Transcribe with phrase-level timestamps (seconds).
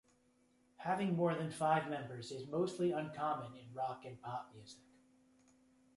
[0.77, 4.81] Having more than five members is mostly uncommon in rock and pop music.